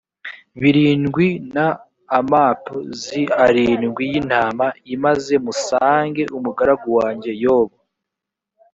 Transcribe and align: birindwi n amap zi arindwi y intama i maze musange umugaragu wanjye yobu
birindwi 0.61 1.27
n 1.53 1.55
amap 2.19 2.61
zi 3.01 3.21
arindwi 3.45 4.03
y 4.11 4.15
intama 4.21 4.65
i 4.93 4.95
maze 5.03 5.33
musange 5.45 6.23
umugaragu 6.37 6.87
wanjye 6.99 7.31
yobu 7.43 7.77